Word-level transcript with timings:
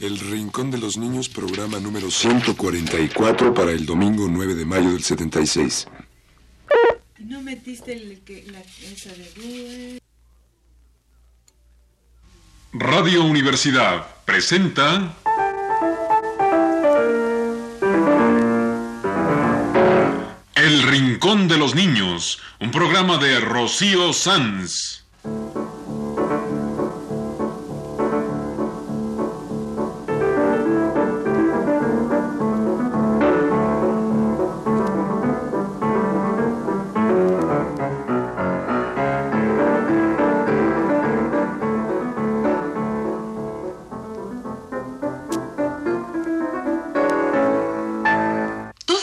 El 0.00 0.18
Rincón 0.20 0.70
de 0.70 0.78
los 0.78 0.96
Niños, 0.96 1.28
programa 1.28 1.80
número 1.80 2.10
144 2.10 3.52
para 3.52 3.72
el 3.72 3.84
domingo 3.84 4.28
9 4.28 4.54
de 4.54 4.64
mayo 4.64 4.92
del 4.92 5.02
76. 5.02 5.88
¿No 7.18 7.42
metiste 7.42 7.92
el, 7.92 8.22
la, 8.52 8.60
esa 8.60 9.10
de 9.10 10.00
Radio 12.72 13.24
Universidad 13.24 14.06
presenta... 14.24 15.16
El 20.54 20.82
Rincón 20.82 21.48
de 21.48 21.56
los 21.56 21.74
Niños, 21.74 22.40
un 22.60 22.70
programa 22.70 23.16
de 23.18 23.40
Rocío 23.40 24.12
Sanz. 24.12 25.07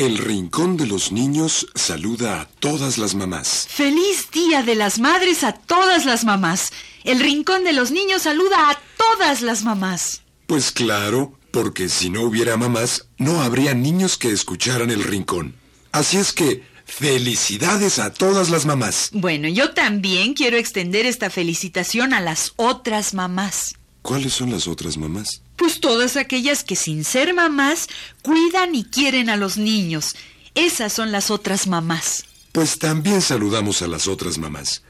El 0.00 0.16
Rincón 0.16 0.78
de 0.78 0.86
los 0.86 1.12
Niños 1.12 1.66
saluda 1.74 2.40
a 2.40 2.46
todas 2.46 2.96
las 2.96 3.14
mamás. 3.14 3.66
Feliz 3.68 4.30
Día 4.32 4.62
de 4.62 4.74
las 4.74 4.98
Madres 4.98 5.44
a 5.44 5.52
todas 5.52 6.06
las 6.06 6.24
mamás. 6.24 6.72
El 7.04 7.20
Rincón 7.20 7.64
de 7.64 7.74
los 7.74 7.90
Niños 7.90 8.22
saluda 8.22 8.70
a 8.70 8.80
todas 8.96 9.42
las 9.42 9.62
mamás. 9.62 10.22
Pues 10.46 10.70
claro, 10.70 11.34
porque 11.50 11.90
si 11.90 12.08
no 12.08 12.22
hubiera 12.22 12.56
mamás, 12.56 13.08
no 13.18 13.42
habría 13.42 13.74
niños 13.74 14.16
que 14.16 14.30
escucharan 14.30 14.90
el 14.90 15.04
Rincón. 15.04 15.54
Así 15.92 16.16
es 16.16 16.32
que, 16.32 16.62
felicidades 16.86 17.98
a 17.98 18.10
todas 18.10 18.48
las 18.48 18.64
mamás. 18.64 19.10
Bueno, 19.12 19.48
yo 19.48 19.74
también 19.74 20.32
quiero 20.32 20.56
extender 20.56 21.04
esta 21.04 21.28
felicitación 21.28 22.14
a 22.14 22.22
las 22.22 22.54
otras 22.56 23.12
mamás. 23.12 23.74
¿Cuáles 24.00 24.32
son 24.32 24.50
las 24.50 24.66
otras 24.66 24.96
mamás? 24.96 25.42
Pues 25.60 25.78
todas 25.78 26.16
aquellas 26.16 26.64
que 26.64 26.74
sin 26.74 27.04
ser 27.04 27.34
mamás 27.34 27.86
cuidan 28.22 28.74
y 28.74 28.82
quieren 28.82 29.28
a 29.28 29.36
los 29.36 29.58
niños. 29.58 30.16
Esas 30.54 30.90
son 30.90 31.12
las 31.12 31.30
otras 31.30 31.66
mamás. 31.66 32.24
Pues 32.50 32.78
también 32.78 33.20
saludamos 33.20 33.82
a 33.82 33.86
las 33.86 34.08
otras 34.08 34.38
mamás. 34.38 34.84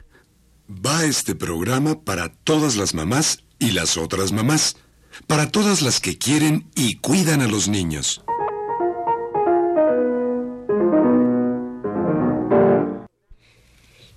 Va 0.69 1.03
este 1.03 1.35
programa 1.35 1.99
para 1.99 2.29
todas 2.29 2.77
las 2.77 2.93
mamás 2.93 3.43
y 3.59 3.71
las 3.71 3.97
otras 3.97 4.31
mamás, 4.31 4.77
para 5.27 5.51
todas 5.51 5.81
las 5.81 5.99
que 5.99 6.17
quieren 6.17 6.71
y 6.73 6.95
cuidan 6.99 7.41
a 7.41 7.49
los 7.49 7.67
niños. 7.67 8.23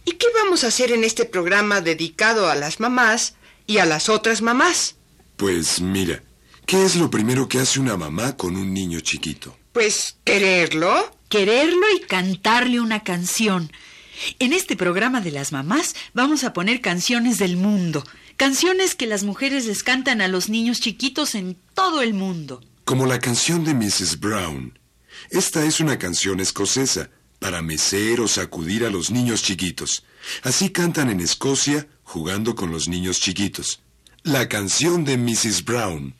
¿Y 0.04 0.12
qué 0.12 0.26
vamos 0.36 0.62
a 0.62 0.68
hacer 0.68 0.92
en 0.92 1.02
este 1.02 1.24
programa 1.24 1.80
dedicado 1.80 2.48
a 2.48 2.54
las 2.54 2.78
mamás 2.78 3.34
y 3.66 3.78
a 3.78 3.86
las 3.86 4.08
otras 4.08 4.40
mamás? 4.40 4.94
Pues 5.36 5.80
mira, 5.80 6.22
¿qué 6.66 6.84
es 6.84 6.96
lo 6.96 7.10
primero 7.10 7.48
que 7.48 7.58
hace 7.58 7.80
una 7.80 7.96
mamá 7.96 8.36
con 8.36 8.56
un 8.56 8.72
niño 8.72 9.00
chiquito? 9.00 9.56
Pues 9.72 10.16
quererlo. 10.24 11.16
Quererlo 11.28 11.86
y 11.96 12.00
cantarle 12.00 12.80
una 12.80 13.02
canción. 13.02 13.70
En 14.38 14.52
este 14.52 14.76
programa 14.76 15.20
de 15.20 15.32
las 15.32 15.52
mamás 15.52 15.94
vamos 16.12 16.44
a 16.44 16.52
poner 16.52 16.80
canciones 16.80 17.38
del 17.38 17.56
mundo, 17.56 18.04
canciones 18.36 18.94
que 18.94 19.06
las 19.06 19.24
mujeres 19.24 19.66
les 19.66 19.82
cantan 19.82 20.20
a 20.20 20.28
los 20.28 20.48
niños 20.48 20.80
chiquitos 20.80 21.34
en 21.34 21.56
todo 21.74 22.02
el 22.02 22.14
mundo. 22.14 22.62
Como 22.84 23.06
la 23.06 23.18
canción 23.18 23.64
de 23.64 23.74
Mrs. 23.74 24.20
Brown. 24.20 24.78
Esta 25.30 25.64
es 25.64 25.80
una 25.80 25.98
canción 25.98 26.40
escocesa 26.40 27.10
para 27.38 27.62
mecer 27.62 28.20
o 28.20 28.28
sacudir 28.28 28.84
a 28.84 28.90
los 28.90 29.10
niños 29.10 29.42
chiquitos. 29.42 30.04
Así 30.42 30.70
cantan 30.70 31.10
en 31.10 31.20
Escocia 31.20 31.88
jugando 32.02 32.54
con 32.54 32.70
los 32.70 32.88
niños 32.88 33.20
chiquitos. 33.20 33.80
La 34.22 34.48
canción 34.48 35.04
de 35.04 35.18
Mrs. 35.18 35.64
Brown. 35.64 36.14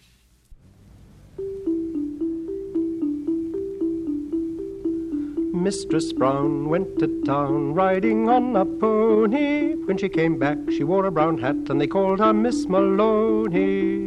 Mistress 5.64 6.12
Brown 6.12 6.68
went 6.68 6.98
to 6.98 7.06
town 7.24 7.72
riding 7.72 8.28
on 8.28 8.54
a 8.54 8.66
pony. 8.66 9.72
When 9.86 9.96
she 9.96 10.10
came 10.10 10.38
back, 10.38 10.58
she 10.68 10.84
wore 10.84 11.06
a 11.06 11.10
brown 11.10 11.38
hat 11.38 11.56
and 11.70 11.80
they 11.80 11.86
called 11.86 12.18
her 12.18 12.34
Miss 12.34 12.68
Maloney. 12.68 14.06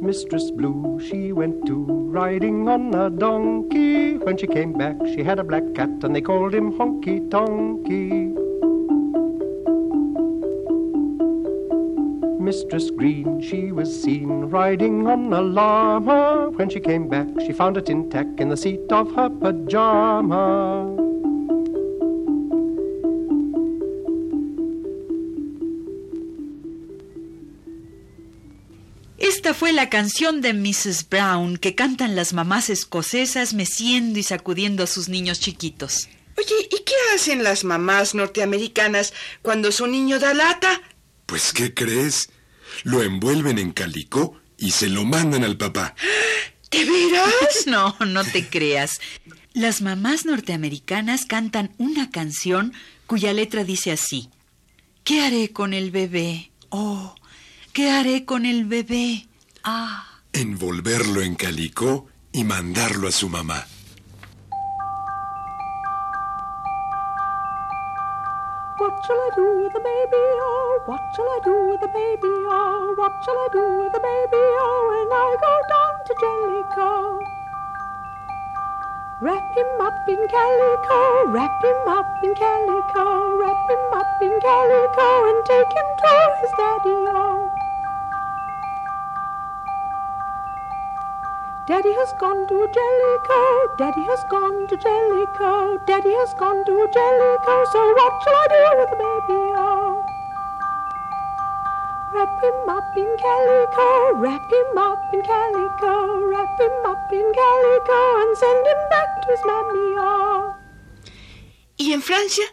Mistress 0.00 0.52
Blue, 0.52 1.00
she 1.04 1.32
went 1.32 1.66
to 1.66 1.84
riding 2.18 2.68
on 2.68 2.94
a 2.94 3.10
donkey. 3.10 4.16
When 4.18 4.36
she 4.36 4.46
came 4.46 4.72
back, 4.72 4.94
she 5.06 5.24
had 5.24 5.40
a 5.40 5.44
black 5.44 5.74
cat 5.74 5.90
and 6.04 6.14
they 6.14 6.20
called 6.20 6.54
him 6.54 6.72
Honky 6.72 7.28
Tonky. 7.30 8.39
Mistress 12.50 12.90
Green, 12.90 13.40
she 13.40 13.70
was 13.70 13.88
seen 14.02 14.50
riding 14.50 15.06
on 15.06 15.32
a 15.32 15.40
llama. 15.40 16.50
When 16.56 16.68
she 16.68 16.80
came 16.80 17.08
back, 17.08 17.28
she 17.46 17.52
found 17.52 17.76
a 17.76 17.80
tin 17.80 18.10
tack 18.10 18.26
in 18.38 18.48
the 18.48 18.56
seat 18.56 18.90
of 18.90 19.06
her 19.14 19.30
pajama. 19.30 20.96
Esta 29.18 29.54
fue 29.54 29.72
la 29.72 29.88
canción 29.88 30.40
de 30.40 30.52
Mrs. 30.52 31.08
Brown 31.08 31.56
que 31.56 31.76
cantan 31.76 32.16
las 32.16 32.32
mamás 32.32 32.68
escocesas 32.68 33.54
meciendo 33.54 34.18
y 34.18 34.24
sacudiendo 34.24 34.82
a 34.82 34.88
sus 34.88 35.08
niños 35.08 35.38
chiquitos. 35.38 36.08
Oye, 36.36 36.68
¿y 36.68 36.82
qué 36.82 36.94
hacen 37.14 37.44
las 37.44 37.62
mamás 37.62 38.16
norteamericanas 38.16 39.12
cuando 39.40 39.70
su 39.70 39.86
niño 39.86 40.18
da 40.18 40.34
lata? 40.34 40.80
Pues, 41.26 41.52
¿qué 41.52 41.72
crees? 41.72 42.28
Lo 42.84 43.02
envuelven 43.02 43.58
en 43.58 43.72
calicó 43.72 44.40
y 44.56 44.70
se 44.72 44.88
lo 44.88 45.04
mandan 45.04 45.44
al 45.44 45.56
papá. 45.56 45.94
¿De 46.70 46.84
veras? 46.84 47.34
no, 47.66 47.96
no 48.06 48.24
te 48.24 48.48
creas. 48.48 49.00
Las 49.52 49.82
mamás 49.82 50.24
norteamericanas 50.24 51.26
cantan 51.26 51.72
una 51.78 52.10
canción 52.10 52.72
cuya 53.06 53.32
letra 53.32 53.64
dice 53.64 53.90
así. 53.90 54.28
¿Qué 55.02 55.22
haré 55.22 55.50
con 55.50 55.74
el 55.74 55.90
bebé? 55.90 56.52
Oh, 56.68 57.14
¿qué 57.72 57.90
haré 57.90 58.24
con 58.24 58.46
el 58.46 58.64
bebé? 58.66 59.26
Ah. 59.64 60.20
Envolverlo 60.32 61.22
en 61.22 61.34
calicó 61.34 62.06
y 62.32 62.44
mandarlo 62.44 63.08
a 63.08 63.12
su 63.12 63.28
mamá. 63.28 63.66
Shall 69.10 69.18
I 69.18 69.30
do 69.34 69.62
with 69.64 69.72
the 69.72 69.80
baby? 69.80 70.22
Oh, 70.38 70.82
what 70.86 71.00
shall 71.16 71.26
I 71.26 71.40
do 71.42 71.54
with 71.66 71.80
the 71.80 71.88
baby? 71.88 72.30
Oh, 72.46 72.94
what 72.94 73.12
shall 73.24 73.34
I 73.34 73.48
do 73.50 73.64
with 73.82 73.92
the 73.92 73.98
baby? 73.98 74.38
Oh, 74.38 74.80
when 74.86 75.10
I 75.10 75.28
go 75.46 75.54
down 75.74 75.94
to 76.06 76.12
Jellicoe. 76.22 77.18
Wrap 79.20 79.42
him 79.58 79.80
up 79.80 79.98
in 80.08 80.22
calico, 80.30 81.26
wrap 81.26 81.50
him 81.58 81.88
up 81.88 82.06
in 82.22 82.34
calico, 82.36 83.36
wrap 83.36 83.62
him 83.68 83.84
up 83.98 84.22
in 84.22 84.34
calico, 84.40 85.08
and 85.26 85.44
take 85.44 85.72
him 85.74 85.88
to 85.98 86.12
his 86.40 86.52
daddy. 86.56 86.98
Oh. 87.10 87.59
Daddy 91.70 91.92
has 92.02 92.12
gone 92.18 92.48
to 92.48 92.66
Jellicoe, 92.74 93.76
Daddy 93.78 94.02
has 94.10 94.24
gone 94.28 94.66
to 94.66 94.76
Jellicoe, 94.76 95.78
Daddy 95.86 96.10
has 96.18 96.34
gone 96.34 96.64
to 96.66 96.74
Jellicoe, 96.92 97.64
so 97.70 97.80
what 97.94 98.12
shall 98.24 98.34
I 98.34 98.46
do 98.50 98.62
with 98.80 98.90
the 98.90 98.98
baby? 98.98 99.42
Oh. 99.54 100.02
Wrap 102.12 102.34
him 102.42 102.58
up 102.66 102.90
in 102.98 103.10
calico, 103.22 104.18
wrap 104.18 104.50
him 104.50 104.78
up 104.78 104.98
in 105.14 105.22
calico, 105.22 105.94
wrap 106.26 106.58
him 106.58 106.74
up 106.90 107.12
in 107.12 107.26
calico, 107.38 108.00
and 108.18 108.36
send 108.36 108.66
him 108.66 108.82
back 108.90 109.10
to 109.22 109.28
his 109.30 109.42
mammy. 109.46 109.94
Oh. 109.94 110.54
¿Y 111.76 111.92
en 111.92 112.02
Francia? 112.02 112.46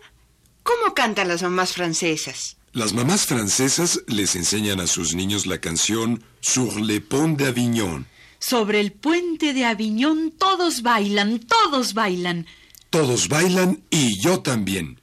¿Cómo 0.62 0.94
cantan 0.94 1.28
las 1.28 1.42
mamás 1.42 1.74
francesas? 1.74 2.58
Las 2.72 2.94
mamás 2.94 3.26
francesas 3.26 4.00
les 4.06 4.36
enseñan 4.36 4.80
a 4.80 4.86
sus 4.86 5.16
niños 5.16 5.48
la 5.48 5.58
canción 5.58 6.24
Sur 6.40 6.80
le 6.80 7.02
pont 7.02 7.36
d'Avignon. 7.36 8.06
Sobre 8.40 8.80
el 8.80 8.92
puente 8.92 9.54
de 9.54 9.66
Aviñón 9.66 10.32
todos 10.38 10.82
bailan, 10.82 11.40
todos 11.40 11.94
bailan. 11.94 12.46
Todos 12.90 13.28
bailan 13.28 13.84
y 13.90 14.20
yo 14.20 14.40
también. 14.42 15.02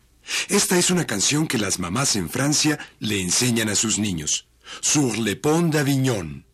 Esta 0.48 0.78
es 0.78 0.90
una 0.90 1.06
canción 1.06 1.46
que 1.46 1.58
las 1.58 1.78
mamás 1.78 2.16
en 2.16 2.30
Francia 2.30 2.78
le 2.98 3.20
enseñan 3.20 3.68
a 3.68 3.74
sus 3.74 3.98
niños. 3.98 4.46
Sur 4.80 5.18
le 5.18 5.36
pont 5.36 5.72
d'Avignon. 5.72 6.44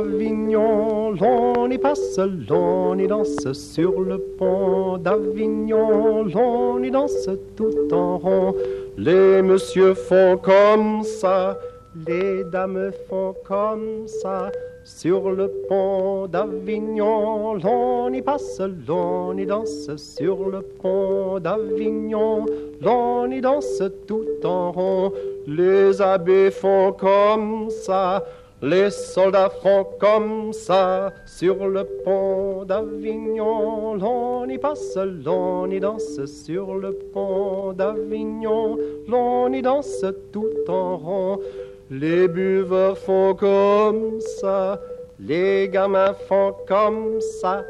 L'on 0.00 1.70
y 1.70 1.78
passe, 1.78 2.18
l'on 2.48 2.98
y 2.98 3.06
danse. 3.06 3.52
Sur 3.52 4.00
le 4.00 4.18
pont 4.38 4.98
d'Avignon, 4.98 6.24
l'on 6.24 6.82
y 6.82 6.90
danse 6.90 7.28
tout 7.56 7.92
en 7.92 8.18
rond. 8.18 8.54
Les 8.96 9.42
messieurs 9.42 9.94
font 9.94 10.36
comme 10.36 11.02
ça, 11.02 11.58
les 12.06 12.44
dames 12.44 12.90
font 13.08 13.34
comme 13.44 14.06
ça. 14.06 14.50
Sur 14.84 15.30
le 15.30 15.48
pont 15.68 16.26
d'Avignon, 16.28 17.54
l'on 17.54 18.12
y 18.12 18.22
passe, 18.22 18.60
l'on 18.86 19.36
y 19.36 19.44
danse. 19.44 19.94
Sur 19.96 20.48
le 20.48 20.62
pont 20.62 21.38
d'Avignon, 21.38 22.46
l'on 22.80 23.30
y 23.30 23.40
danse 23.40 23.82
tout 24.06 24.26
en 24.44 24.72
rond. 24.72 25.12
Les 25.46 26.00
abbés 26.00 26.50
font 26.50 26.92
comme 26.92 27.68
ça. 27.70 28.24
Les 28.60 28.90
soldats 28.90 29.50
font 29.62 29.86
comme 30.00 30.52
ça 30.52 31.12
sur 31.26 31.68
le 31.68 31.84
pont 32.04 32.64
d'Avignon. 32.64 33.94
L'on 33.94 34.48
y 34.48 34.58
passe, 34.58 34.98
l'on 35.24 35.70
y 35.70 35.78
danse 35.78 36.24
sur 36.24 36.74
le 36.74 36.92
pont 36.92 37.72
d'Avignon. 37.72 38.76
L'on 39.06 39.52
y 39.52 39.62
danse 39.62 40.04
tout 40.32 40.68
en 40.68 40.96
rond. 40.96 41.40
Les 41.88 42.26
buveurs 42.26 42.98
font 42.98 43.34
comme 43.34 44.20
ça. 44.20 44.80
Les 45.20 45.68
gamins 45.68 46.14
font 46.14 46.52
comme 46.66 47.20
ça. 47.20 47.64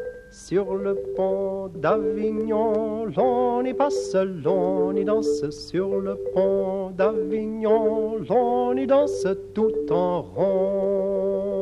Sur 0.47 0.77
le 0.77 0.95
pont 1.17 1.69
d'Avignon, 1.75 3.07
l'on 3.07 3.65
y 3.67 3.75
passe, 3.75 4.15
l'on 4.15 4.97
y 4.97 5.05
danse. 5.05 5.51
Sur 5.51 6.01
le 6.01 6.17
pont 6.33 6.91
d'Avignon, 6.97 8.19
l'on 8.19 8.77
y 8.77 8.87
danse 8.87 9.27
tout 9.53 9.75
en 9.91 10.23
rond. 10.23 11.59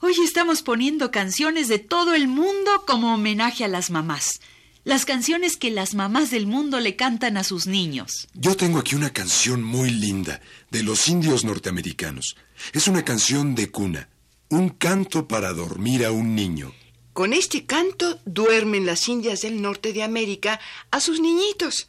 Hoy 0.00 0.12
estamos 0.22 0.62
poniendo 0.62 1.10
canciones 1.10 1.68
de 1.68 1.78
todo 1.78 2.14
el 2.14 2.28
mundo 2.28 2.84
como 2.86 3.14
homenaje 3.14 3.64
a 3.64 3.68
las 3.68 3.90
mamás. 3.90 4.40
Las 4.84 5.06
canciones 5.06 5.56
que 5.56 5.70
las 5.70 5.94
mamás 5.94 6.30
del 6.30 6.46
mundo 6.46 6.78
le 6.80 6.96
cantan 6.96 7.38
a 7.38 7.44
sus 7.44 7.66
niños. 7.66 8.28
Yo 8.34 8.54
tengo 8.54 8.78
aquí 8.78 8.94
una 8.94 9.08
canción 9.10 9.64
muy 9.64 9.88
linda 9.88 10.42
de 10.70 10.82
los 10.82 11.08
indios 11.08 11.44
norteamericanos. 11.44 12.36
Es 12.74 12.86
una 12.88 13.02
canción 13.02 13.54
de 13.54 13.70
cuna, 13.70 14.10
un 14.50 14.68
canto 14.70 15.26
para 15.26 15.52
dormir 15.52 16.04
a 16.04 16.12
un 16.12 16.34
niño. 16.34 16.72
Con 17.12 17.32
este 17.32 17.66
canto 17.66 18.18
duermen 18.24 18.86
las 18.86 19.08
indias 19.08 19.42
del 19.42 19.62
norte 19.62 19.92
de 19.92 20.02
América 20.02 20.60
a 20.90 21.00
sus 21.00 21.20
niñitos. 21.20 21.88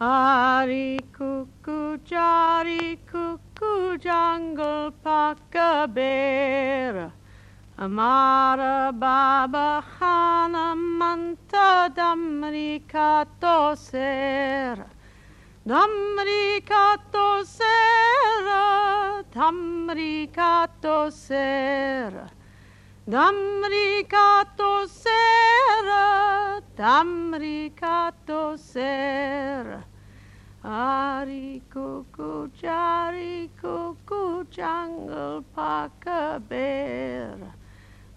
Ari 0.00 0.98
cuckoo, 1.16 1.98
jari 2.08 2.98
cuckoo, 3.10 3.98
jungle 3.98 4.92
bear. 5.88 7.12
Amara 7.76 8.92
baba 8.92 9.84
hana 10.00 10.74
manta 10.74 11.88
damrika 11.94 13.26
toser. 13.40 14.86
Damrika 15.66 16.96
tosera, 17.12 18.64
damrika 19.34 20.67
tosera. 20.80 22.28
Damrika 23.08 24.44
tosera, 24.56 26.60
damrika 26.76 28.12
tosera. 28.26 29.82
Ari 30.62 31.62
cuckoo, 31.72 32.48
jari 32.60 33.48
cuckoo, 33.60 34.44
jungle 34.50 35.42
bear. 36.48 37.38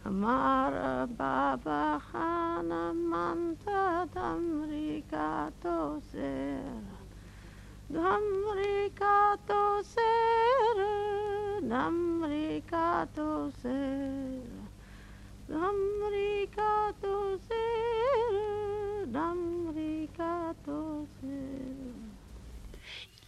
Amara 0.04 1.08
baba 1.08 2.02
hana 2.12 2.92
manta 2.94 4.08
damrika 4.14 5.52
tosera. 5.64 6.98
Damrika 7.90 9.38
tosera, 9.48 10.92
tosera. 20.64 21.62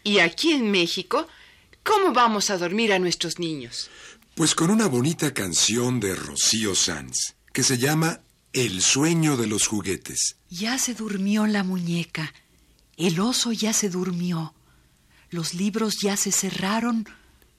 Y 0.03 0.19
aquí 0.19 0.51
en 0.51 0.71
México, 0.71 1.27
¿cómo 1.83 2.13
vamos 2.13 2.49
a 2.49 2.57
dormir 2.57 2.91
a 2.93 2.99
nuestros 2.99 3.39
niños? 3.39 3.89
Pues 4.35 4.55
con 4.55 4.69
una 4.69 4.87
bonita 4.87 5.33
canción 5.33 5.99
de 5.99 6.15
Rocío 6.15 6.75
Sanz, 6.75 7.35
que 7.53 7.63
se 7.63 7.77
llama 7.77 8.21
El 8.51 8.81
sueño 8.81 9.37
de 9.37 9.47
los 9.47 9.67
juguetes. 9.67 10.37
Ya 10.49 10.77
se 10.77 10.93
durmió 10.93 11.45
la 11.45 11.63
muñeca. 11.63 12.33
El 12.97 13.19
oso 13.19 13.51
ya 13.51 13.73
se 13.73 13.89
durmió. 13.89 14.53
Los 15.29 15.53
libros 15.53 15.99
ya 16.01 16.17
se 16.17 16.31
cerraron 16.31 17.07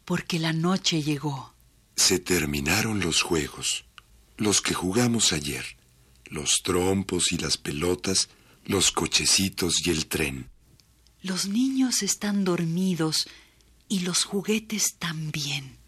porque 0.05 0.39
la 0.39 0.53
noche 0.53 1.03
llegó. 1.03 1.55
Se 1.97 2.19
terminaron 2.19 3.01
los 3.01 3.23
juegos, 3.23 3.85
los 4.37 4.61
que 4.61 4.75
jugamos 4.75 5.33
ayer, 5.33 5.65
los 6.27 6.63
trompos 6.63 7.33
y 7.33 7.39
las 7.39 7.57
pelotas, 7.57 8.29
los 8.65 8.91
cochecitos 8.91 9.87
y 9.87 9.91
el 9.91 10.07
tren. 10.07 10.51
Los 11.23 11.47
niños 11.47 12.03
están 12.03 12.45
dormidos 12.45 13.29
y 13.89 14.01
los 14.01 14.25
juguetes 14.25 14.97
también. 14.99 15.79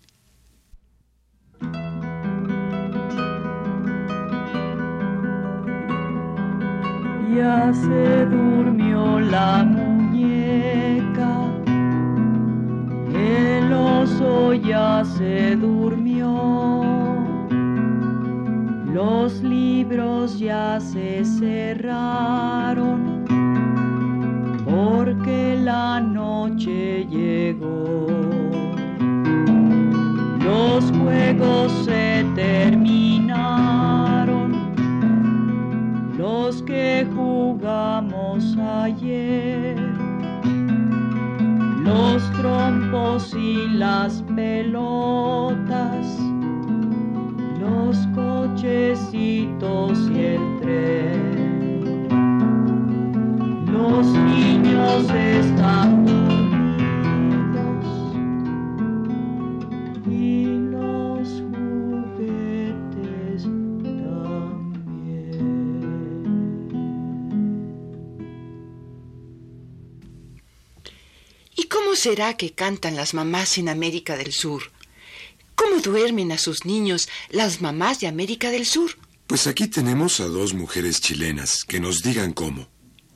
Ya 7.34 7.72
se 7.74 8.24
durmió 8.26 9.20
la 9.20 9.62
el 13.16 13.72
oso 13.72 14.52
ya 14.54 15.04
se 15.04 15.56
durmió, 15.56 16.84
los 18.92 19.42
libros 19.42 20.38
ya 20.38 20.78
se 20.80 21.24
cerraron, 21.24 23.24
porque 24.64 25.58
la 25.62 26.00
noche 26.00 27.06
llegó. 27.06 28.06
Los 30.40 30.90
juegos 30.92 31.72
se 31.84 32.24
terminaron, 32.34 34.52
los 36.16 36.62
que 36.62 37.06
jugamos 37.14 38.56
ayer, 38.58 39.55
los 41.96 42.30
trompos 42.32 43.34
y 43.34 43.68
las 43.68 44.22
pelotas, 44.34 46.06
los 47.58 47.96
cochecitos 48.14 49.98
y 50.14 50.18
el 50.20 50.60
tren. 50.60 52.08
Los 53.72 54.06
niños 54.06 55.08
Será 71.96 72.36
que 72.36 72.52
cantan 72.52 72.94
las 72.94 73.14
mamás 73.14 73.56
en 73.56 73.70
América 73.70 74.18
del 74.18 74.30
Sur? 74.30 74.70
¿Cómo 75.54 75.80
duermen 75.80 76.30
a 76.30 76.36
sus 76.36 76.66
niños 76.66 77.08
las 77.30 77.62
mamás 77.62 78.00
de 78.00 78.06
América 78.06 78.50
del 78.50 78.66
Sur? 78.66 78.98
Pues 79.26 79.46
aquí 79.46 79.66
tenemos 79.66 80.20
a 80.20 80.26
dos 80.26 80.52
mujeres 80.52 81.00
chilenas 81.00 81.64
que 81.64 81.80
nos 81.80 82.02
digan 82.02 82.34
cómo. 82.34 82.68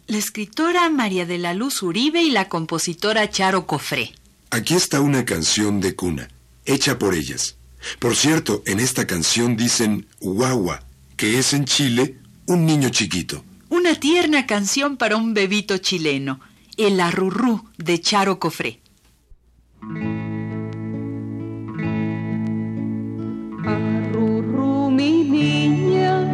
La 0.07 0.17
escritora 0.17 0.89
María 0.89 1.27
de 1.27 1.37
la 1.37 1.53
Luz 1.53 1.83
Uribe 1.83 2.23
y 2.23 2.31
la 2.31 2.49
compositora 2.49 3.29
Charo 3.29 3.67
Cofré. 3.67 4.15
Aquí 4.49 4.75
está 4.75 5.03
una 5.03 5.27
canción 5.27 5.83
de 5.83 5.95
cuna, 5.95 6.31
hecha 6.65 6.99
por 6.99 7.15
ellas. 7.15 7.57
Por 7.99 8.17
cierto, 8.17 8.63
en 8.65 8.81
esta 8.81 9.07
canción 9.07 9.59
dicen 9.59 10.07
guagua, 10.21 10.83
que 11.19 11.39
es 11.39 11.53
en 11.53 11.67
Chile 11.67 12.17
un 12.47 12.65
niño 12.65 12.89
chiquito. 12.89 13.45
Una 13.69 13.95
tierna 13.95 14.47
canción 14.47 14.97
para 14.97 15.19
un 15.19 15.35
bebito 15.35 15.77
chileno 15.77 16.41
el 16.83 16.99
Arrurú 16.99 17.61
de 17.77 18.01
Charo 18.01 18.39
Cofré. 18.39 18.81
Arrurú, 23.67 24.91
mi 24.91 25.23
niña, 25.23 26.25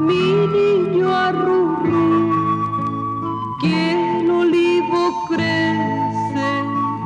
mi 0.00 0.32
niño 0.56 1.14
Arrurú, 1.14 2.32
que 3.60 4.20
el 4.20 4.30
olivo 4.30 5.12
crece 5.28 6.48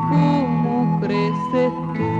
como 0.09 1.01
crece 1.01 1.73
tú. 1.97 2.11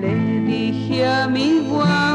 Le 0.00 0.14
dije 0.46 1.06
a 1.06 1.28
mi 1.28 1.68
guarda, 1.68 2.09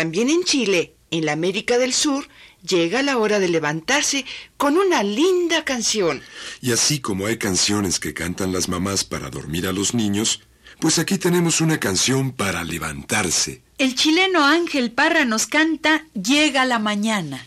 también 0.00 0.30
en 0.30 0.44
Chile, 0.44 0.94
en 1.10 1.26
la 1.26 1.32
América 1.32 1.76
del 1.76 1.92
Sur, 1.92 2.26
llega 2.66 3.02
la 3.02 3.18
hora 3.18 3.38
de 3.38 3.50
levantarse 3.50 4.24
con 4.56 4.78
una 4.78 5.02
linda 5.02 5.62
canción. 5.62 6.22
Y 6.62 6.72
así 6.72 7.00
como 7.00 7.26
hay 7.26 7.36
canciones 7.36 8.00
que 8.00 8.14
cantan 8.14 8.50
las 8.50 8.70
mamás 8.70 9.04
para 9.04 9.28
dormir 9.28 9.66
a 9.66 9.72
los 9.72 9.92
niños, 9.92 10.40
pues 10.78 10.98
aquí 10.98 11.18
tenemos 11.18 11.60
una 11.60 11.78
canción 11.78 12.32
para 12.32 12.64
levantarse. 12.64 13.60
El 13.76 13.94
chileno 13.94 14.42
Ángel 14.42 14.90
Parra 14.90 15.26
nos 15.26 15.46
canta 15.46 16.06
Llega 16.14 16.64
la 16.64 16.78
mañana. 16.78 17.44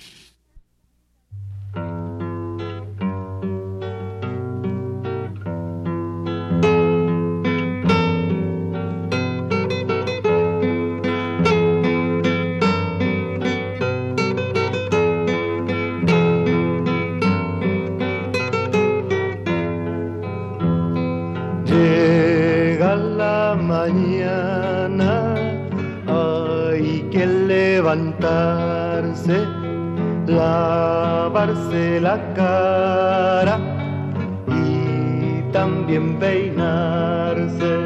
cara 32.36 33.60
y 34.48 35.42
también 35.52 36.18
peinarse. 36.20 37.83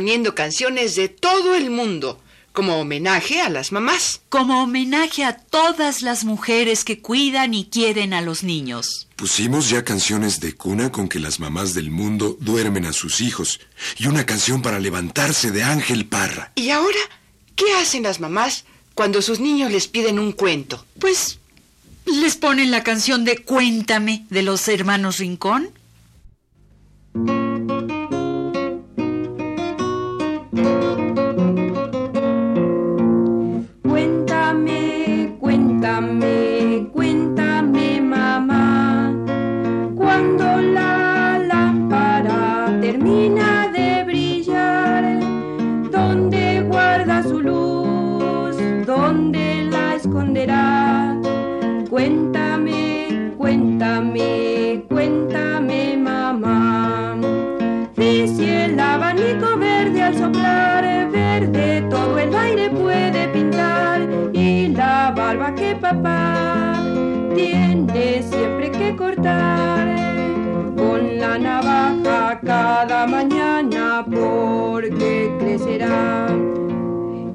Estamos 0.00 0.10
poniendo 0.10 0.34
canciones 0.34 0.96
de 0.96 1.08
todo 1.08 1.54
el 1.54 1.70
mundo 1.70 2.18
como 2.54 2.80
homenaje 2.80 3.42
a 3.42 3.50
las 3.50 3.70
mamás. 3.70 4.22
Como 4.30 4.62
homenaje 4.62 5.24
a 5.24 5.36
todas 5.36 6.00
las 6.00 6.24
mujeres 6.24 6.84
que 6.84 7.00
cuidan 7.00 7.52
y 7.52 7.66
quieren 7.66 8.14
a 8.14 8.22
los 8.22 8.42
niños. 8.42 9.08
Pusimos 9.16 9.68
ya 9.68 9.84
canciones 9.84 10.40
de 10.40 10.54
cuna 10.54 10.90
con 10.90 11.06
que 11.06 11.18
las 11.18 11.38
mamás 11.38 11.74
del 11.74 11.90
mundo 11.90 12.36
duermen 12.40 12.86
a 12.86 12.94
sus 12.94 13.20
hijos 13.20 13.60
y 13.98 14.06
una 14.06 14.24
canción 14.24 14.62
para 14.62 14.80
levantarse 14.80 15.50
de 15.50 15.62
Ángel 15.64 16.06
Parra. 16.06 16.52
¿Y 16.54 16.70
ahora 16.70 16.98
qué 17.54 17.66
hacen 17.74 18.04
las 18.04 18.20
mamás 18.20 18.64
cuando 18.94 19.20
sus 19.20 19.38
niños 19.38 19.70
les 19.70 19.86
piden 19.86 20.18
un 20.18 20.32
cuento? 20.32 20.84
Pues 20.98 21.38
les 22.06 22.36
ponen 22.36 22.70
la 22.70 22.82
canción 22.82 23.24
de 23.24 23.36
Cuéntame 23.44 24.24
de 24.30 24.42
los 24.42 24.66
hermanos 24.66 25.18
Rincón. 25.18 25.70
Cortar 68.96 69.96
con 70.76 71.18
la 71.18 71.38
navaja 71.38 72.40
cada 72.40 73.06
mañana 73.06 74.04
porque 74.04 75.32
crecerá. 75.38 76.28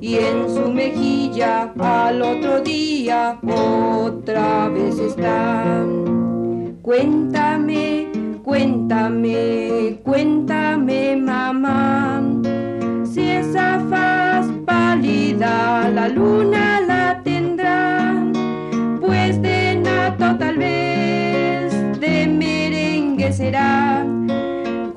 Y 0.02 0.16
en 0.16 0.50
su 0.50 0.72
mejilla 0.72 1.74
al 1.80 2.22
otro 2.22 2.62
día 2.62 3.40
otra 3.48 4.70
vez 4.70 5.00
está. 5.00 5.84
Cuéntame, 6.82 8.10
cuéntame, 8.44 10.00
cuéntame, 10.04 11.16
mamá, 11.18 12.22
si 13.04 13.22
esa 13.22 13.80
faz 13.90 14.46
pálida 14.66 15.90
la 15.90 16.08
luna 16.08 16.75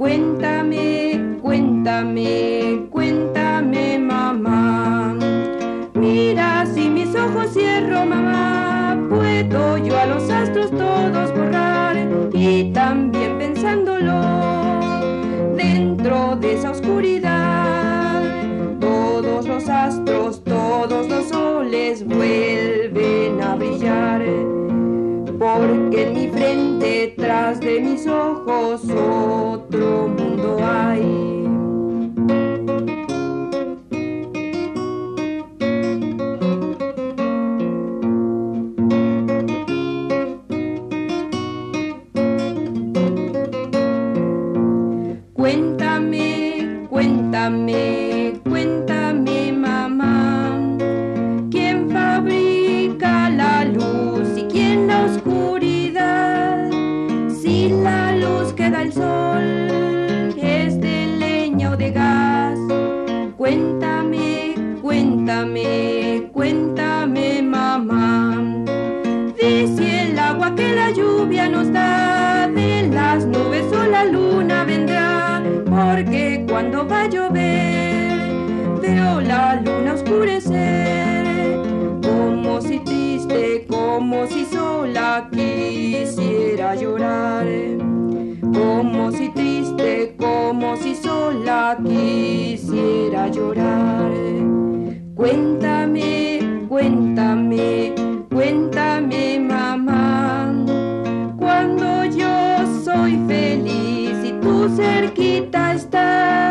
Cuéntame, 0.09 1.37
cuéntame, 1.43 2.87
cuéntame, 2.91 3.99
mamá. 3.99 5.15
Mira, 5.93 6.65
si 6.65 6.89
mis 6.89 7.15
ojos 7.15 7.53
cierro, 7.53 8.07
mamá, 8.07 8.99
puedo 9.11 9.77
yo 9.77 9.99
a 9.99 10.07
los 10.07 10.31
astros 10.31 10.71
todos 10.71 11.35
borrar 11.37 12.09
y 12.33 12.73
también 12.73 13.37
pensándolo 13.37 14.19
dentro 15.55 16.37
de 16.37 16.55
esa 16.55 16.71
oscuridad. 16.71 18.23
Todos 18.81 19.47
los 19.47 19.69
astros, 19.69 20.43
todos 20.43 21.07
los 21.07 21.29
soles 21.29 22.07
vuelven 22.07 23.43
a 23.43 23.57
brillar. 23.57 24.23
Porque 25.39 26.07
en 26.07 26.15
mi 26.15 26.29
frente, 26.29 27.15
tras 27.17 27.61
de 27.61 27.81
mis 27.81 28.07
ojos, 28.07 28.85
otro 28.85 29.58
cuando 76.59 76.89
va 76.89 77.03
a 77.03 77.09
llover 77.09 78.19
veo 78.83 79.21
la 79.21 79.61
luna 79.65 79.95
oscurecer, 79.95 81.57
como 82.03 82.61
si 82.61 82.81
triste, 82.81 83.65
como 83.71 84.27
si 84.27 84.45
sola 84.45 85.29
quisiera 85.31 86.75
llorar, 86.75 87.47
como 88.43 89.13
si 89.13 89.29
triste, 89.29 90.17
como 90.19 90.77
si 90.77 90.97
sola 90.97 91.79
quisiera 91.81 93.29
llorar. 93.29 94.11
Cuéntame, 95.15 96.65
cuéntame, 96.69 97.95
cuéntame, 98.35 99.39
mamá, 99.39 100.53
cuando 101.39 102.05
yo 102.05 102.67
soy 102.83 103.17
feliz 103.29 104.25
y 104.25 104.33
tú 104.41 104.69
cerquita 104.75 105.75
estás, 105.75 106.48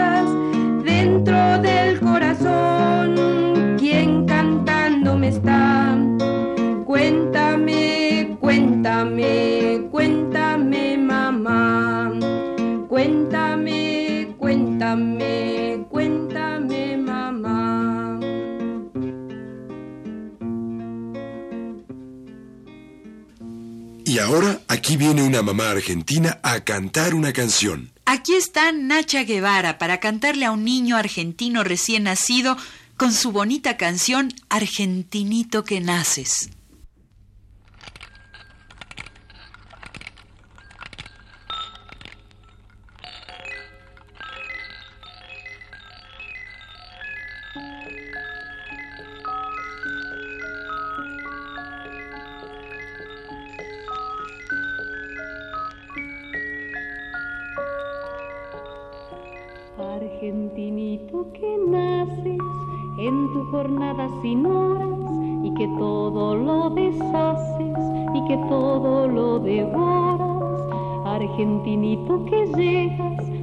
Y 24.08 24.20
ahora 24.20 24.62
aquí 24.70 24.96
viene 24.96 25.22
una 25.22 25.42
mamá 25.42 25.72
argentina 25.72 26.40
a 26.42 26.62
cantar 26.62 27.14
una 27.14 27.34
canción. 27.34 27.92
Aquí 28.06 28.36
está 28.36 28.72
Nacha 28.72 29.26
Guevara 29.26 29.78
para 29.78 30.00
cantarle 30.00 30.46
a 30.46 30.52
un 30.52 30.64
niño 30.64 30.96
argentino 30.96 31.66
recién 31.66 32.04
nacido 32.04 32.56
con 32.96 33.12
su 33.12 33.34
bonita 33.34 33.76
canción 33.76 34.34
Argentinito 34.48 35.66
que 35.66 35.82
naces. 35.82 36.52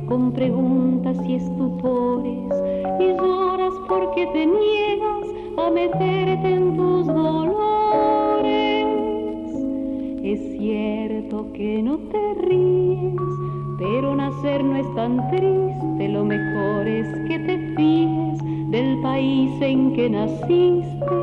Con 0.06 0.32
preguntas 0.32 1.16
y 1.26 1.34
estupores 1.36 2.52
y 3.00 3.06
lloras 3.16 3.74
porque 3.88 4.26
te 4.26 4.46
niegas 4.46 5.26
a 5.58 5.70
meterte 5.70 6.54
en 6.54 6.76
tus 6.76 7.06
dolores. 7.06 8.44
Es 10.22 10.40
cierto 10.58 11.52
que 11.52 11.82
no 11.82 11.98
te 11.98 12.34
ríes, 12.46 13.14
pero 13.78 14.14
nacer 14.14 14.64
no 14.64 14.76
es 14.76 14.94
tan 14.94 15.28
triste, 15.30 16.08
lo 16.08 16.24
mejor 16.24 16.86
es 16.88 17.08
que 17.28 17.38
te 17.38 17.58
fíes 17.76 18.70
del 18.70 19.00
país 19.02 19.50
en 19.60 19.92
que 19.94 20.10
naciste. 20.10 21.14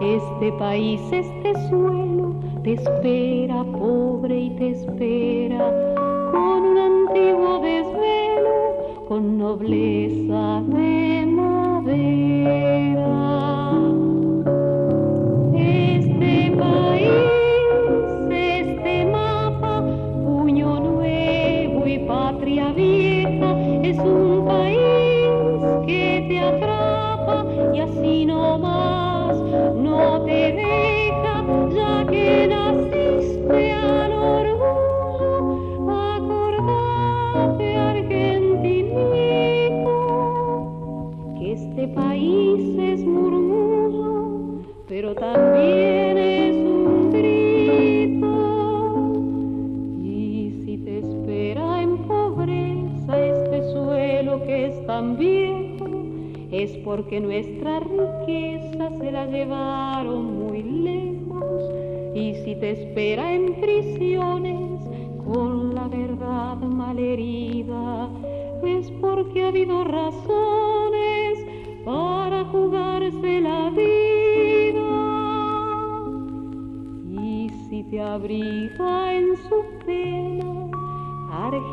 Este 0.00 0.52
país, 0.52 1.00
este 1.12 1.52
suelo, 1.68 2.34
te 2.62 2.72
espera 2.72 3.64
pobre 3.64 4.38
y 4.38 4.50
te 4.50 4.70
espera 4.70 5.72
con 6.32 6.64
un 6.64 6.78
antiguo 6.78 7.58
desvelo, 7.60 8.19
nobleza 9.40 10.62
de 10.68 11.09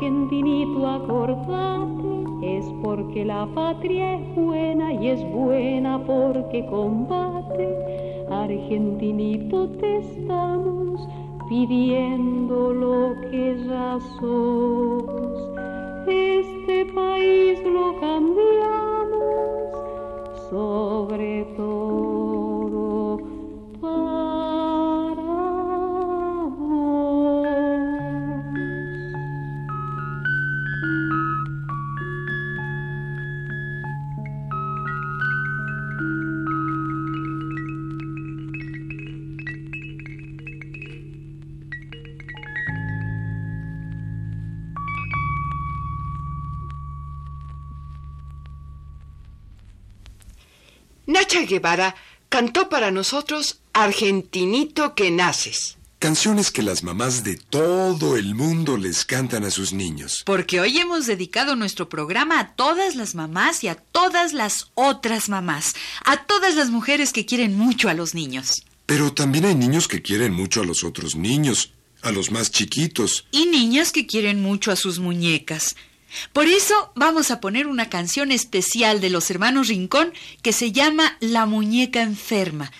argentinito 0.08 0.86
acordate, 0.86 2.56
es 2.56 2.64
porque 2.82 3.26
la 3.26 3.46
patria 3.54 4.14
es 4.14 4.34
buena 4.34 4.90
y 4.94 5.08
es 5.08 5.32
buena 5.32 6.02
porque 6.06 6.64
combate. 6.66 8.24
Argentinito 8.30 9.68
te 9.80 9.98
estamos 9.98 11.06
pidiendo 11.50 12.72
lo 12.72 13.20
que 13.30 13.58
ya 13.66 13.98
sos. 14.18 15.04
Este 16.06 16.86
país 16.94 17.62
lo 17.64 18.00
cambiamos 18.00 18.88
sobre 20.48 21.44
todo 21.54 21.77
Nacha 51.28 51.44
Guevara 51.44 51.94
cantó 52.30 52.70
para 52.70 52.90
nosotros 52.90 53.60
Argentinito 53.74 54.94
que 54.94 55.10
naces. 55.10 55.76
Canciones 55.98 56.50
que 56.50 56.62
las 56.62 56.82
mamás 56.82 57.22
de 57.22 57.36
todo 57.36 58.16
el 58.16 58.34
mundo 58.34 58.78
les 58.78 59.04
cantan 59.04 59.44
a 59.44 59.50
sus 59.50 59.74
niños. 59.74 60.22
Porque 60.24 60.58
hoy 60.58 60.78
hemos 60.78 61.04
dedicado 61.04 61.54
nuestro 61.54 61.90
programa 61.90 62.40
a 62.40 62.54
todas 62.54 62.96
las 62.96 63.14
mamás 63.14 63.62
y 63.62 63.68
a 63.68 63.74
todas 63.74 64.32
las 64.32 64.70
otras 64.72 65.28
mamás, 65.28 65.74
a 66.06 66.24
todas 66.24 66.54
las 66.54 66.70
mujeres 66.70 67.12
que 67.12 67.26
quieren 67.26 67.58
mucho 67.58 67.90
a 67.90 67.94
los 67.94 68.14
niños. 68.14 68.64
Pero 68.86 69.12
también 69.12 69.44
hay 69.44 69.54
niños 69.54 69.86
que 69.86 70.00
quieren 70.00 70.32
mucho 70.32 70.62
a 70.62 70.64
los 70.64 70.82
otros 70.82 71.14
niños, 71.14 71.74
a 72.00 72.10
los 72.10 72.30
más 72.30 72.50
chiquitos. 72.50 73.26
Y 73.32 73.44
niñas 73.44 73.92
que 73.92 74.06
quieren 74.06 74.40
mucho 74.40 74.72
a 74.72 74.76
sus 74.76 74.98
muñecas. 74.98 75.76
Por 76.32 76.46
eso 76.46 76.92
vamos 76.94 77.30
a 77.30 77.40
poner 77.40 77.66
una 77.66 77.88
canción 77.88 78.32
especial 78.32 79.00
de 79.00 79.10
los 79.10 79.30
hermanos 79.30 79.68
Rincón 79.68 80.12
que 80.42 80.52
se 80.52 80.72
llama 80.72 81.16
La 81.20 81.46
muñeca 81.46 82.02
enferma, 82.02 82.72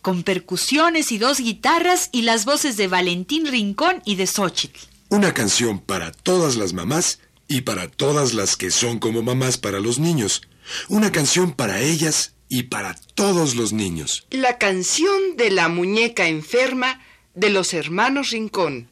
con 0.00 0.22
percusiones 0.22 1.12
y 1.12 1.18
dos 1.18 1.38
guitarras 1.38 2.08
y 2.12 2.22
las 2.22 2.44
voces 2.44 2.76
de 2.76 2.88
Valentín 2.88 3.46
Rincón 3.46 4.02
y 4.04 4.16
de 4.16 4.26
Xochitl. 4.26 4.80
Una 5.08 5.34
canción 5.34 5.78
para 5.78 6.10
todas 6.12 6.56
las 6.56 6.72
mamás 6.72 7.20
y 7.48 7.62
para 7.62 7.88
todas 7.88 8.32
las 8.32 8.56
que 8.56 8.70
son 8.70 8.98
como 8.98 9.22
mamás 9.22 9.58
para 9.58 9.78
los 9.78 9.98
niños. 9.98 10.42
Una 10.88 11.12
canción 11.12 11.52
para 11.52 11.80
ellas 11.80 12.34
y 12.48 12.64
para 12.64 12.94
todos 13.14 13.54
los 13.54 13.72
niños. 13.72 14.26
La 14.30 14.58
canción 14.58 15.36
de 15.36 15.50
la 15.50 15.68
muñeca 15.68 16.28
enferma 16.28 17.00
de 17.34 17.50
los 17.50 17.74
hermanos 17.74 18.30
Rincón. 18.30 18.88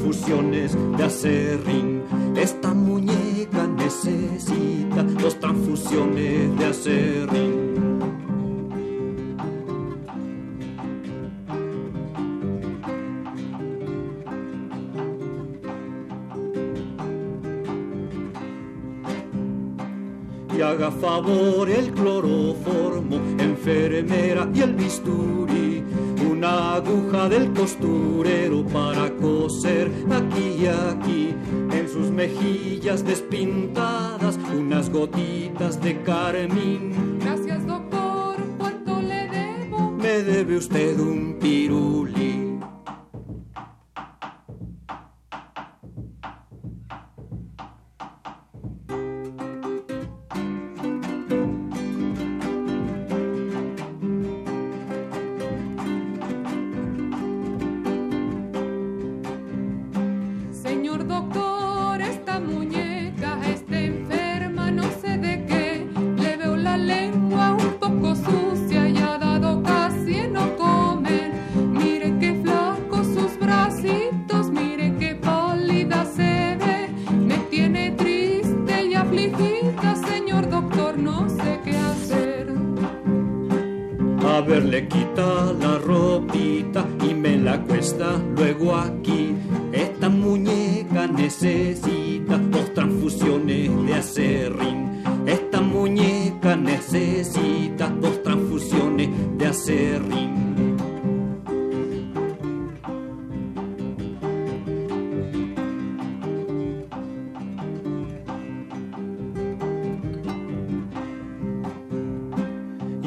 Transfusiones 0.00 0.76
de 0.96 1.04
acerrín. 1.04 2.02
Esta 2.36 2.72
muñeca 2.72 3.66
necesita 3.66 5.02
dos 5.02 5.38
transfusiones 5.38 6.58
de 6.58 6.66
acerrín. 6.66 7.70
y 20.56 20.62
haga 20.62 20.90
favor 20.90 21.70
el 21.70 21.90
cloroformo, 21.92 23.16
enfermera 23.38 24.46
y 24.52 24.60
el 24.60 24.74
bisturí, 24.74 25.59
una 26.40 26.76
aguja 26.76 27.28
del 27.28 27.52
costurero 27.52 28.64
para 28.64 29.14
coser 29.16 29.90
aquí 30.10 30.62
y 30.62 30.66
aquí, 30.66 31.34
en 31.70 31.86
sus 31.86 32.10
mejillas 32.10 33.04
despintadas, 33.04 34.38
unas 34.50 34.88
gotitas 34.88 35.78
de 35.82 36.00
carmín. 36.00 37.18
Gracias 37.20 37.66
doctor, 37.66 38.36
¿cuánto 38.56 39.02
le 39.02 39.28
debo? 39.28 39.90
Me 39.90 40.22
debe 40.22 40.56
usted 40.56 40.98
un 40.98 41.36
piruli. 41.38 42.19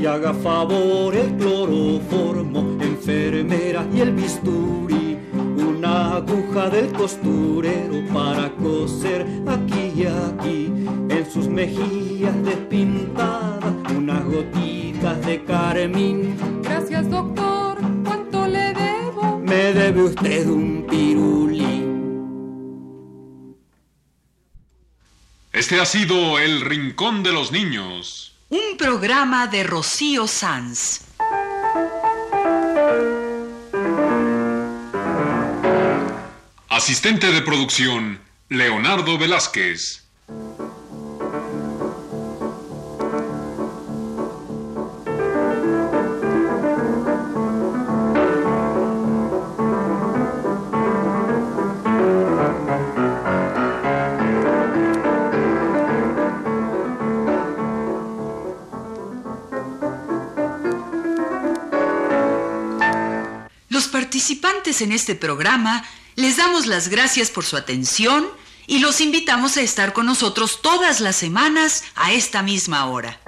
Y 0.03 0.05
haga 0.05 0.33
favor 0.33 1.15
el 1.15 1.37
cloroformo, 1.37 2.77
enfermera 2.81 3.87
y 3.95 4.01
el 4.01 4.11
bisturí. 4.11 5.17
Una 5.31 6.17
aguja 6.17 6.69
del 6.69 6.91
costurero 6.91 8.03
para 8.13 8.51
coser 8.51 9.25
aquí 9.47 9.93
y 9.95 10.05
aquí. 10.05 10.65
En 11.07 11.25
sus 11.31 11.47
mejillas 11.47 12.35
despintadas, 12.43 13.73
unas 13.95 14.25
gotitas 14.25 15.25
de 15.25 15.41
carmín. 15.45 16.35
Gracias 16.63 17.09
doctor, 17.09 17.77
¿cuánto 18.03 18.45
le 18.45 18.73
debo? 18.73 19.39
Me 19.39 19.71
debe 19.71 20.03
usted 20.03 20.47
un 20.47 20.85
pirulí. 20.85 21.85
Este 25.53 25.79
ha 25.79 25.85
sido 25.85 26.39
El 26.39 26.59
Rincón 26.59 27.23
de 27.23 27.31
los 27.31 27.53
Niños. 27.53 28.32
Programa 28.83 29.47
de 29.47 29.63
Rocío 29.63 30.27
Sanz. 30.27 31.05
Asistente 36.67 37.31
de 37.31 37.41
producción, 37.43 38.19
Leonardo 38.49 39.17
Velázquez. 39.17 40.03
Participantes 64.23 64.81
en 64.81 64.93
este 64.93 65.15
programa 65.15 65.83
les 66.15 66.37
damos 66.37 66.65
las 66.65 66.87
gracias 66.87 67.29
por 67.29 67.43
su 67.43 67.57
atención 67.57 68.25
y 68.67 68.79
los 68.79 69.01
invitamos 69.01 69.57
a 69.57 69.61
estar 69.61 69.91
con 69.91 70.05
nosotros 70.05 70.61
todas 70.61 71.01
las 71.01 71.17
semanas 71.17 71.83
a 71.95 72.13
esta 72.13 72.41
misma 72.41 72.85
hora. 72.85 73.19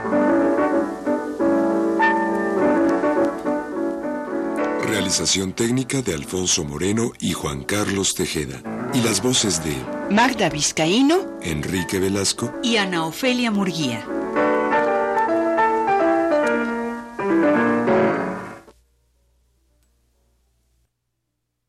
Realización 4.87 5.51
técnica 5.51 6.01
de 6.01 6.13
Alfonso 6.13 6.63
Moreno 6.63 7.11
y 7.19 7.33
Juan 7.33 7.65
Carlos 7.65 8.13
Tejeda. 8.13 8.61
Y 8.93 9.01
las 9.01 9.21
voces 9.21 9.61
de 9.65 9.75
Magda 10.09 10.49
Vizcaíno 10.49 11.37
Enrique 11.41 11.99
Velasco 11.99 12.53
Y 12.63 12.77
Ana 12.77 13.05
Ofelia 13.05 13.51
Murguía. 13.51 14.07